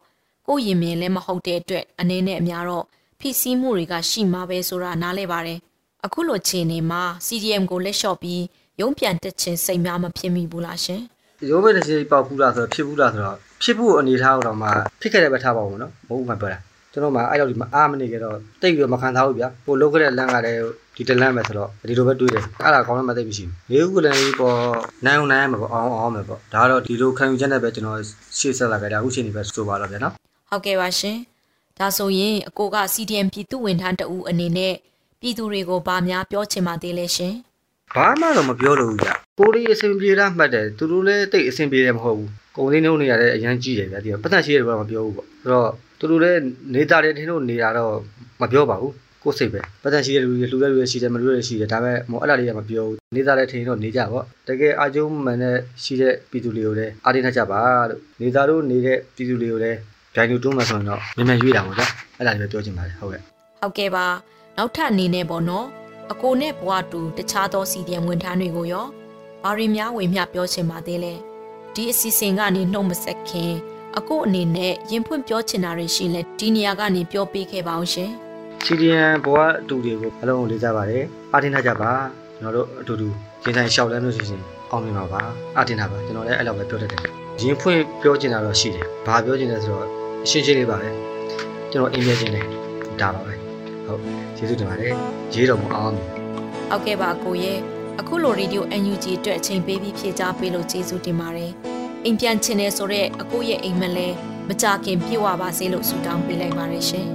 [0.48, 2.86] ကိုရင်မြင်လည်းမဟုတ်တဲ့အတွက်အနေနဲ့အများတော့
[3.20, 5.60] ဖိစီးမှုတွေကရှိမှာပဲဆိုတာနားလဲပါတယ်။
[6.06, 8.44] အခုလိုချိန်နေမှာ CDM ကိုလက်လျှော့ပြီး
[8.82, 11.02] ရုံးပြန်တက်ခြင်းစိတ်များမဖြစ်မိဘူးလားရှင်
[11.50, 14.68] ရိုးပဲတစ်ချိန်ပေါက်ဘူးလားဆိုတော့ဖြစ်ဘူးလားဆိုတော့ဖြစ်ဖို့အနေထားတော့မှ
[15.02, 16.60] ဖြစ်ခဲ့တဲ့ပဲထားပါဦးနော်မဟုတ်ဘူးမှပြောတာ
[16.92, 20.62] ကျွန်တော်မှအဲ့လိုဒီမအားမနေကြတော့တိတ်ပြီးတော့မခံစားဘူးဗျာကိုလုတ်ခဲ့တဲ့လမ်းကလည်း
[20.96, 24.60] ဒီတလမ်းပဲဆိုတော့ဒီလိုပဲတွေးတယ်အဲ့ဒါကောင်းလည်းမသိမရှိဘူးလေးခုလည်းပေါ်
[25.06, 28.00] နိုင်အောင်နိုင်ရမှာပေါ့အောင်အောင်မယ်ပေါ့ဒါကတော့ဒီလိုခံယူချက်နဲ့ပဲကျွန်တော်
[28.38, 30.16] ရှေ့ဆက်လာခဲ့တာအခုချိန်ဒီပဲဆိုပါတော့ဗျာနော်။
[30.56, 31.18] ဟုတ်ကဲ့ပါရှင်။
[31.80, 34.74] ဒါဆိုရင်အကိုက CDM ပြည်သူဝန်ထမ်းတဦးအနေနဲ့
[35.22, 37.34] ပြည်သူတွေကိုဗာများပြောချင်ပါသေးလဲရှင်။
[37.96, 39.08] ဘာမှတော့မပြောလို့ဗျ
[39.40, 45.70] ကိုလေးအဆင်ပြေလားမှတ်တယ်သူတို့လည်းတိတ်အဆင်ပြေတယ်မဟုတ်ဘူးကုန်လေးနှုံးနေရတဲ့အရန်ကြီးတယ်ဗျဒီပတ်သက်ရှိတယ်ဘာမှမပြောဘူးပေါ့ဆိုတော့
[46.00, 46.40] သူတို့လည်း
[46.74, 47.94] နေတာတယ်ထင်လို့နေတာတော့
[48.42, 59.80] မပြောပါဘူးကိုယ်စိတ်ပဲပတ်သက်ရှိတဲ့လူတွေလှူတဲ့လူတွေရှိတယ်မလှူတဲ့လူတွေရှိတယ်ဒါပေမဲ့မို့အဲ့ဒါလေးကမပြောဘူးနေတာတယ်ထင်တော့နေကြပေါ့တကယ်အာကျုံမှန်တဲ့ရှိတဲ့ပြည်သူတွေကိုလည်းအားတင်းထကြပါလို့နေတာတို့နေတဲ့ပြည်သူတွေကိုလည်း
[60.16, 61.84] ဂျိုင်းလူတွန်းမှဆိုရင်တော့မြန်မြန်ရွေးတာပေါ့ဗျ
[62.18, 63.22] အဲ့ဒါလေးပဲပြောချင်ပါတယ်ဟုတ်ကဲ့
[63.62, 64.06] ဟုတ်ကဲ့ပါ
[64.58, 65.66] နောက်ထပ်အနေနဲ့ပေါ့နော်
[66.12, 68.86] အကိုနဲ့ဘွားတူတခြားသောစီဒီယံဝန်ထမ်းတွေကိုရော
[69.44, 71.14] ဘာရီများဝေမျှပြောချင်ပါသေးလဲ
[71.74, 73.54] ဒီအစီအစဉ်ကနေနှုတ်မဆက်ခင်
[73.98, 78.12] အကိုအနေနဲ့ရင်ဖွင့်ပြောချင်တာတွေရှိလဲဒီနေရာကနေပြောပေးခဲ့ပါအောင်ရှင်
[78.66, 81.92] စီဒီယန်ဘဝအတူတွေကိုအလုံးကိုလေးစားပါတယ်အားတင်းထကြပါ
[82.40, 83.08] ကျွန်တော်တို့အတူတူ
[83.44, 85.22] ရင်ဆိုင်လျှောက်လန်းလို့ရှိရင်အောင်မြင်ပါပါ
[85.56, 87.02] အားတင်းတာပါကျွန်တော်လည်းအဲ့လောက်ပဲပြောတတ်တယ်
[87.42, 90.90] ရင်ဖွင့်ပြောချင်တာတော့ရှိတယ်ဘာပြောချင်လဲဆိုတော့အ ရှင်းရှင်းလေးပါပဲ
[91.72, 92.46] ကျွန်တော်အိမ်မြဲခြင်းတယ်
[93.02, 93.34] ဒါပါပဲ
[93.86, 94.02] ဟုတ်
[94.36, 94.94] ကျေးဇူးတင်ပါတယ်
[95.34, 96.08] ရေးတော်မအောင်မြင်
[96.70, 97.58] ဟုတ်ကဲ့ပါကိုရဲ့
[98.00, 101.52] အခုလိုရေဒီယို NUG အတွက်အချိန်ပေးပြီးဖြည့်ချပေးလို့ကျေးဇူးတင်ပါတယ်
[102.04, 104.08] အိမ်ပြန်ချင်တယ်ဆိုတော့အကိုရဲ့အိမ်မလဲ
[104.48, 107.08] မကြခင်ပြေဝပါစေလို့ဆုတောင်းပေးလိုက်ပါတယ်ရှင်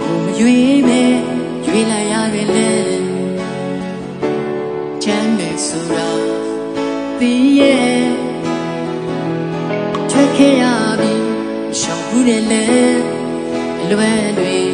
[0.00, 1.14] ကိုမရွေးမဲ့
[1.66, 2.70] ရွေးလိုက်ရခဲ့လေ
[5.02, 6.08] ချမ်းမဲ့ဆိုတာ
[7.18, 8.02] သိရဲ့
[10.10, 10.64] ထွက်ခဲ့ရ
[11.00, 11.13] ပြီရှောင်ဘူး
[12.28, 12.64] တယ်လေ
[13.90, 14.73] လွယ်တွေ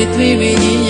[0.00, 0.89] တွေသွေးတွေ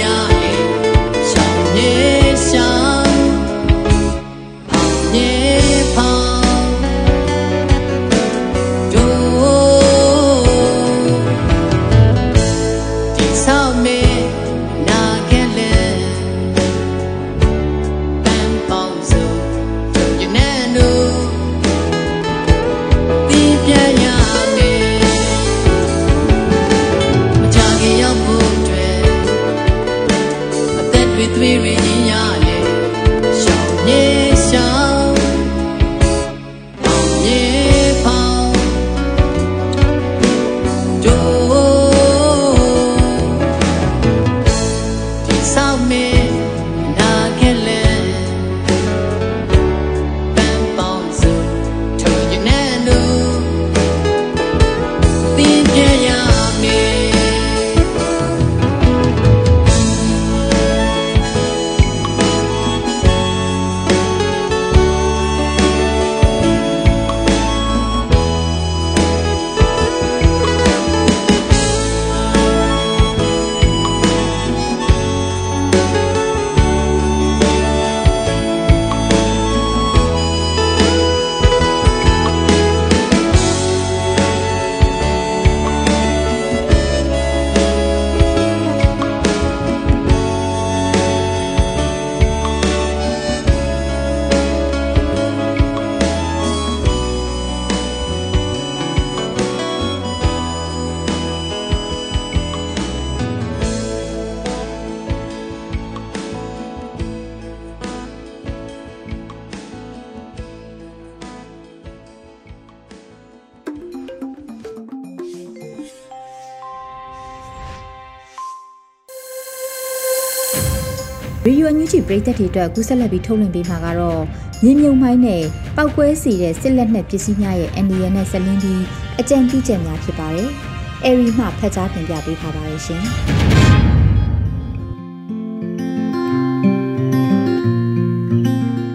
[121.46, 124.22] ရေဒီယိုအန်ယူဂျီပရိသတ်တွေအတွက်ကူးဆက်လက်ပြီးထုတ်လွှင့်ပေးမှာကတော့
[124.62, 125.42] မြေမြုံမိုင်းနဲ့
[125.76, 128.82] ပောက်ကွဲစီတဲ့စစ်လက်နက်ပစ္စည်းများရဲ့အန်ဒီယန်နဲ့ဆက်လင်းပြီး
[129.20, 130.50] အကြံပြုချက်များဖြစ်ပါတယ်။
[131.04, 133.04] အဲရီမှဖတ်ကြားတင်ပြပေးထားပါတယ်ရှင်။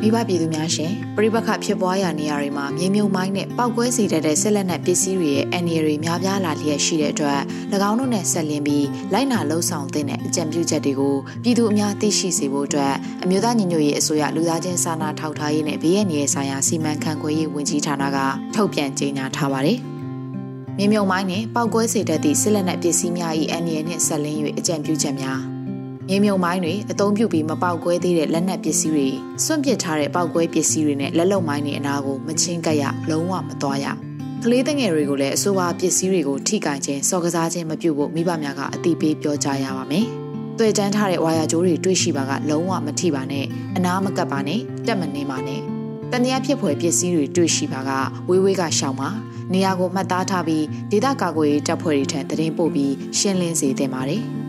[0.05, 7.41] မိဘပြည်သူများရှင်ပြိပခဖြစ်ပွားရာနေရာတွေမှာမြေမြုံမိုင်းနဲ့ပောက်ကွဲစေတတ်တဲ့ဆက်လက်နက်ပစ္စည်းတွေရဲ့အန္တရာယ်တွေများပြားလာလျက်ရှိတဲ့အတွက်၎
[7.89, 18.17] င်းတို့နဲ့ဆက်လင်းပြီးလိုက်နာလှုပ်ဆောင်တဲ့အကြံပြုချက်တွေကိုပြည်သူအများသိရှိစေဖို့အတွက်အမျိုးသားညီညွတ်ရေးအစိုးရလူသားချင်းစာနာထောက်ထားရေးနဲ့ဘေးရန်ရေးဆိုင်ရာစီမံခန့်ခွဲရေးဝန်ကြီးဌာနက
[18.55, 19.79] ထုတ်ပြန်ကြေညာထားပါတယ်။
[20.77, 25.54] မြေမြုံမိုင်းနဲ့ပောက်ကွဲစေတတ်သည့်ဆက်လက်နက်ပစ္စည်းများ၏အန္တရာယ်နှင့်ဆက်လင်း၍အကြံပြုချက်များ
[26.09, 29.07] မြေမြုံမိုင်းတွေအသုံးပြုပြီးမပေါက်ကွဲသေးတဲ့လက်နက်ပစ္စည်းတွေ
[29.45, 33.85] စွန့်ပစ်ထားတဲ့ပေါက်ကွဲပစ္စည်းတွေနဲ့လက်လုံမိုင်းတွေအနာကိုမချင်းကပ်ရလုံးဝမသွားရ
[34.43, 40.05] ကလေးငယ်တွေကိုလည်းအဆိုပါပစ္စည်းတွေကိုထိကင်ခြင်းစော်ကစားခြင်းမပြုဖို့မိဘများကအတိပေးပြောကြားရပါမယ်။
[40.59, 43.45] တွေ့တန်းထားတဲ့ဝါယာကြိုးတွေတွေ့ရှိပါကလုံးဝမထိပါနဲ့
[43.77, 45.61] အနာမကပ်ပါနဲ့တက်မနေပါနဲ့
[46.11, 47.91] တန်တရားဖြစ်ဖွယ်ပစ္စည်းတွေတွေ့ရှိပါက
[48.29, 49.09] ဝေးဝေးကရှောင်ပါ
[49.53, 54.23] နေရာကိုမှတ်သားထားပြီးဒေသကာကွယ်ရေးတပ်ဖွဲ့တွေထံတရင်ပို့ပြီးရှင်းလင်းစေတင်ပါတယ်။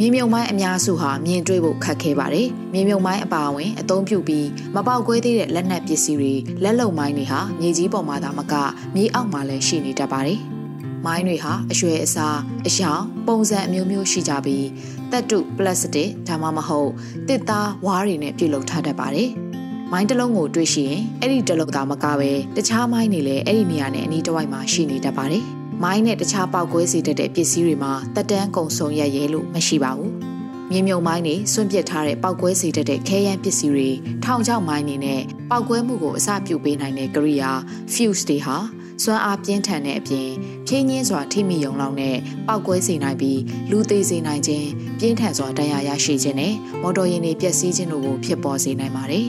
[0.00, 8.54] မြေမြုံမိုင်းအများစုဟာမြင်တွေ့ဖို့ခက်ခဲပါတယ်။မြေမြုံမိုင်းအပါအဝင်အသုံးပြုပြီးမပေါက်ကွဲသေးတဲ့လက်နက်ပစ္စည်းတွေလက်လုံမိုင်းတွေဟာမြေကြီးပေါ်မှာသာမက
[8.94, 10.40] မြေအောက်မှာလည်းရှိနေတတ်ပါတယ်။
[11.06, 14.66] မိုင်းတွေဟာအရွယ်အစားအယောင်ပုံစံအမျိုးမျိုးရှိကြပြီး
[15.10, 16.90] တပ်တုပလတ်စတစ်ဒါမှမဟုတ်
[17.28, 19.28] တစ်သားဝါးတွေနဲ့ပြုလုပ်ထားတတ်ပါတယ်။
[19.92, 25.46] မိုင်းတစ်လုံးကိုတွေ့ရှိရင်အဲ့ဒီတစ်လုံးသာမကပဲတခြားမိုင်းတွေလည်းအဲ့ဒီနေရာနဲ့အနီးတစ်ဝိုက်မှာရှိနေတတ်ပါတယ်။
[25.82, 30.12] မိုင်းနဲ့တခြားပေါက်ကွဲစေတတ်တဲ့ပစ္စည်းတွေမှာတက်တန်းကုံဆုံရရဲလို့မရှိပါဘူး။
[30.70, 33.90] မြေမြုံမိုင်းတွေစွန့်ပစ်ထားတဲ့ပေါက်ကွဲစေတတ်တဲ့ခဲယမ်းပစ္စည်းတွေ
[34.24, 37.50] ထောင်ချောက်မိုင်းတွေနဲ့ပေါက်ကွဲမှုကိုအစပြုပေးနိုင်တဲ့ကရိယာ
[37.92, 38.56] fuse တွေဟာ
[39.02, 40.28] စွမ်းအားပြင်းထန်တဲ့အပြင်
[40.66, 49.26] ဖြင်းညင်းစွာထိမိယုံလောက်နဲ့ပောက်ကွဲစေနိုင်ပြီးလူသေးစေနိုင်ခြင်းပြင်းထန်စွာဒဏ်ရာရရှိခြင်းနဲ့မော်တော်ယာဉ်တွေပျက်စီးခြင်းတို့ကိုဖြစ်ပေါ်စေနိုင်ပါတယ်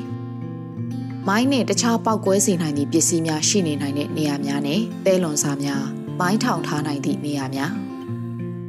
[1.28, 7.72] ။မိုင်းနဲ့တခြားပောက်ကွဲစေနိုင်သည့်ပစ္စည်းများရှိနေနိုင်တဲ့နေရာများနဲ့သဲလွန်စားများ မိုင်းထောင်ထားနိုင်သည့်နေရာများ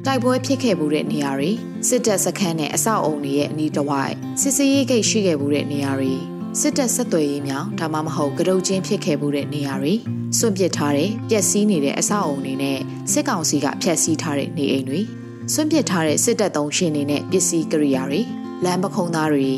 [0.06, 1.50] တိုက်ပွဲဖြစ်ခဲ့မှုတဲ့နေရာတွေ
[1.88, 6.14] စစ်တပ်စခန်းနဲ့အဆောက်အုံတွေရဲ့အနီးတစ်ဝိုက်စစ်စေးရေးဂိတ်ရှိခဲ့မှုတဲ့နေရာတွေ
[6.60, 9.94] စစ်တပ်ဆက်သွယ်ရေးများဒါမှမဟုတ်ကရုတ်ချင်းဖြစ်ခဲ့မှုတဲ့နေရာတွေ
[10.38, 12.78] စွန့်ပစ်ထားတဲ့ပျက်စီးနေတဲ့အဆောက်အုံတွေနဲ့
[13.12, 15.00] စစ်ကောင်စီကဖျက်ဆီးထားတဲ့နေအိမ်တွေ
[15.52, 18.20] စွန့်ပစ်ထားတဲ့စစ်တပ်သုံးရှင်တွေနဲ့ပစ္စည်းကိရိယာတွေ
[18.64, 19.48] လမ်းပခုံးသားတွေ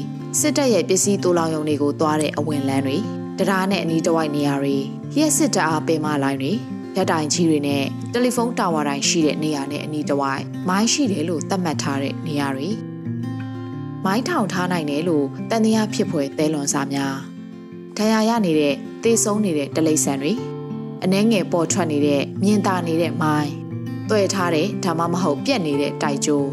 [0.41, 2.97] စစ်တပ်ရဲ့ပစ္စည်းတိုးလောင်ရုံတွေကိုသွားတဲ့အဝင်လန်းတွေ
[3.39, 4.77] တရားနဲ့အနီးတစ်ဝိုက်နေရာတွေ
[5.19, 6.53] ရက်စစ်တအားပင်မလိုင်းတွေ
[6.97, 12.71] ရက်တိုင်ကြီးတွေနဲ့တယ်လီဖုန်းတာဝါတိုင်းရှိတဲ့နေရာနဲ့အနီးတစ်ဝိုက်မိုင်းရှိတယ်လို့သတ်မှတ်ထားတဲ့နေရာတွေ
[14.05, 17.17] မိုင်းထောင်ထားနိုင်တယ်လို့တန်တရားဖြစ်ဖွယ်သဲလွန်စာများ
[17.97, 20.33] ဒဏ်ရာရနေတဲ့သေဆုံးနေတဲ့တလိษံတွေ
[21.05, 23.53] အနှဲငယ်ပေါ်ထွက်နေတဲ့မြင်သာနေတဲ့မိုင်း
[24.11, 26.49] တွေ့ထားတဲ့ဒါမှမဟုတ်ပြက်နေတဲ့တိုက်ကျိုး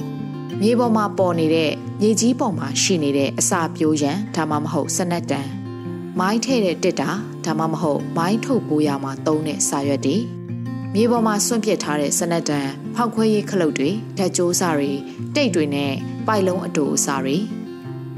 [0.62, 1.72] မြေပေါ်မှာပေါ်နေတဲ့
[2.02, 5.48] မြေကြီးပေါ်မှာရှိနေတဲ့အစာပြိုးရန်ဒါမှမဟုတ်စနက်တန်
[6.20, 7.10] မိုင်းထဲ့တဲ့တစ်တာ
[7.46, 10.18] ဒါမှမဟုတ်မိုင်းထုတ်ပိုးရမှာသုံးတဲ့စာရွက်တွေ
[10.94, 14.92] မြေပေါ်မှာဆွန့်ပစ်ထားတဲ့စနက်တန်ဖောက်ခွဲရေးခလုတ်တွေဓာတ်ကြိုးစာတွေ
[15.36, 15.94] တိတ်တွေနဲ့
[16.28, 17.38] ပိုက်လုံးအတူအစာတွေ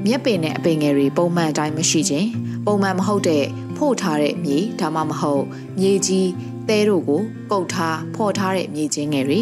[0.04, 2.28] မြက်ပင်နဲ့အပင်ငယ်တွေပုံမှန်အတိုင်းမရှိခြင်း
[2.66, 3.44] ပုံမှန်မဟုတ်တဲ့
[3.76, 5.44] ဖို့ထားတဲ့မြေဒါမှမဟုတ်
[5.78, 6.28] မြေကြီး
[6.68, 9.40] သဲတို့ကိုပုတ်ထားဖော်ထားတဲ့မြေချင်းငယ်တွေ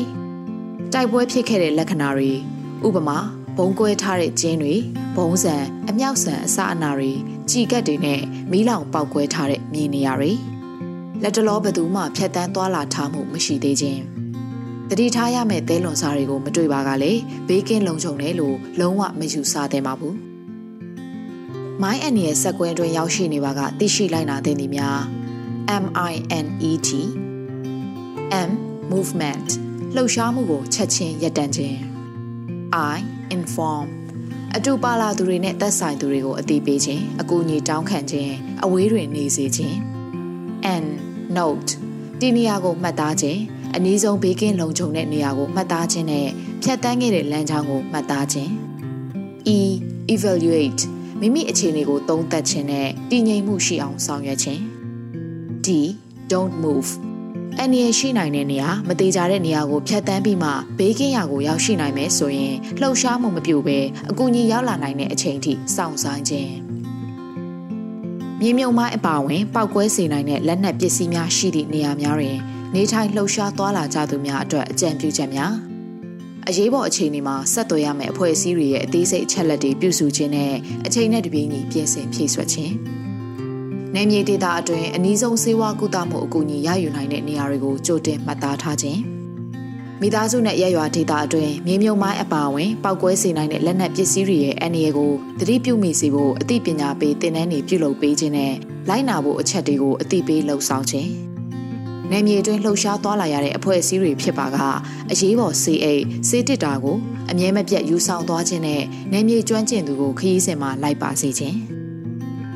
[0.92, 2.32] တိုက်ပွဲဖြစ်ခဲ့တဲ့လက္ခဏာတွေ
[2.86, 3.18] ဥပမာ
[3.60, 4.74] ဘုံကွဲထားတဲ့ကျင်းတွေ
[5.16, 7.12] ဘုံဆန်အမြောက်ဆန်အစအနာတွေ
[7.50, 10.32] ကြည်ကတ်တွေနဲ့မီးလောင်ပေါက်ကွဲထားတဲ့မြေနေရာတွေ
[11.22, 14.02] လက်တလောဘသူမှဖြတ်တန်းသွားလာထားမှုမရှိသေးခြင်း
[14.88, 17.12] တတိထားရမယ့်သဲလွန်စားတွေကိုမတွေ့ပါကလေ
[17.48, 20.16] ဘေးကင်းလုံခြုံတယ်လို့လုံးဝမယူဆသင့်ပါဘူး
[21.82, 24.98] မိုင်းအန်ရဲ့စက်ကွဲအတွင်းရောက်ရှိနေပါကသိရှိလိုက်နာတဲ့နေများ
[25.82, 26.90] MINET
[28.48, 28.50] M
[28.92, 29.48] movement
[29.94, 31.78] လှုပ်ရှားမှုကိုချက်ချင်းရပ်တန့်ခြင်း
[32.96, 33.86] I inform
[34.56, 38.32] အတူပါလာသူတွေနဲ့သက်ဆိုင်သူတွေကိုအသိပေးခြင်းအကူအညီတောင်းခံခြင်း
[38.64, 39.76] အဝေးတွင်နေစေခြင်း
[40.82, 40.84] N
[41.38, 41.70] note
[42.20, 43.40] ဒီနေရာကိုမှတ်သားခြင်း
[43.76, 46.28] အနည်းဆုံးဘေးကင်းလုံခြုံတဲ့နေရာကိုမှတ်သားခြင်းနဲ့
[46.62, 48.50] ဖြတ်တန်းခဲ့တဲ့လမ်းကြောင်းကိုမှတ်သားခြင်း
[49.56, 49.58] E
[50.14, 50.82] evaluate
[51.20, 54.60] မိမိအခြေအနေကိုသုံးသပ်ခြင်းနဲ့တည်ငြိမ်မှုရှိအောင်ဆောင်ရွက်ခြင်း
[55.64, 55.68] D
[56.30, 56.90] don't move
[57.60, 63.78] အန္တရာယ်ရှိနိုင်တဲ့နေရာမသေးကြတဲ့နေရာကိုဖျက်ဆီးပြီးမှဘေးကင်းရာကိုရောက်ရှိနိုင်မယ်ဆိုရင်လှုပ်ရှားမှုမပြုဘဲ
[64.10, 66.52] အကူအညီရောက်လာနိုင်တဲ့အချိန်ထိစောင့်ဆိုင်းခြင်း
[68.40, 72.38] မြေမြုံမိုင်းအပါဝင်ပောက်ကွဲစေနိုင်တဲ့လက်နက်ပစ္စည်းများရှိသည့်နေရာများတွင်
[72.74, 75.54] နေထိုင်လှုပ်ရှားသွားလာကြသူများအတွက်အကြံပြုချက်များ
[76.48, 80.54] အရေးပေါ်အခြေအနေမှာဆက်သွယ်ရမယ့်အဖွဲ့အစည်းတွေရဲ့အသေးစိတ်အချက်လက်တွေပြုစုခြင်းနဲ့
[80.86, 82.74] အချိန်နဲ့တပြေးညီပြင်ဆင်ဖြည့်ဆွတ်ခြင်း
[83.94, 89.00] နယ်မြေဒေသအတွင်းအနည်းဆုံးစေဝါကုသမှုအကူအညီရယူနိုင်တဲ့နေရာတွေကိုကြိုတင်မှတ်သားထားခြင်း
[90.00, 98.54] မိသားစုနဲ့ရရွာဒေသအတွင်းမြေမြုံမိုင်းအပါအဝင်ပောက်ကွဲစေနိုင်တဲ့လက်နက်ပစ္စည်းတွေရဲ့အန္တရာယ်ကိုသတိပြုမိစေဖို့အသိပညာပေးသင်တန်းတွေပြုလုပ်ပေးခြင်းနဲ့
[98.88, 101.10] လိုက်နာဖို့အချက်တွေကိုအသိပေးလှုံ့ဆော်ခြင်း
[102.10, 104.56] နယ်မြေအတွင်းလှုပ်ရှားသွားလာရတဲ့အဖွဲ့အစည်းတွေဖြစ်ပါက
[105.10, 106.96] အရေးပေါ်စေအိတ်စေတစ်တာကို
[107.30, 111.77] အမြဲမပြတ်ယူဆောင်သွားခြင်းနဲ့နယ်မြေကျွမ်းကျင်သူကိုခရီးစဉ်မှာလိုက်ပါစေခြင်း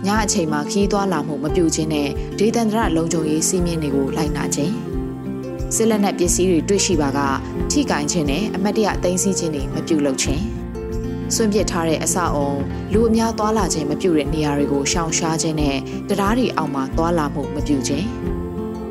[0.07, 4.75] ညအချိန်မှာခီးသွားလာမှုမပြုခြင်းနဲ့ဒေသန္တရလုံခြုံရေးစီးမြင်တွေကိုလိုက်နာခြင်း
[5.77, 7.21] စစ်လက်နက်ပစ္စည်းတွေတွေ့ရှိပါက
[7.71, 10.43] ထိကင်ခြင်းနဲ့အမတ်တရသိမ်းဆည်းခြင်းတွေမပြုလုပ်ခြင်း
[11.35, 12.53] စွန့်ပစ်ထားတဲ့အဆောက်အုံ
[12.93, 15.77] လူအများသွားလာခြင်းမပြုတဲ့နေရာတွေကိုရှောင်ရှားခြင်းနဲ့
[16.09, 18.07] တရားတွေအောက်မှာသွားလာမှုမပြုခြင်း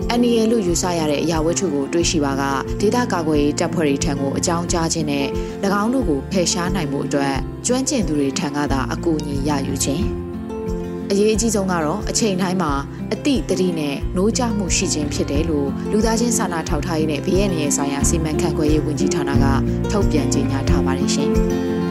[0.09, 2.43] အန်နီယလို့ယူဆရတဲ့အရာဝတ္ထုကိုတွေးရှိပါက
[2.79, 5.27] ဒေသကာကွယ်ရေးတပ်ဖွဲ့တွေထံကိုအကြောင်းကြားခြင်းနဲ့၎
[5.81, 10.20] င်းတို့ကိုဖယ်ရှားနိုင်မှုအတွက်ကျွမ်းကျင်သူတွေထံကသာအကူအညီရယူခြင်း
[11.11, 12.71] အရေးအကြီးဆုံးကတော့အချိန်တိုင်းမှာ
[13.13, 19.45] အတိတတိနဲ့နိုးကြမှုရှိခြင်းဖြစ်တယ်လို့လူသားချင်းစာနာထောက်ထားရေးနဲ့ဗီယက်နမ်ဆိုင်ရာစီမံခန့်ခွဲရေးဝန်ကြီးဌာနက
[19.91, 21.31] ထုတ်ပြန်ကြေညာထားပါတယ်ရှင်။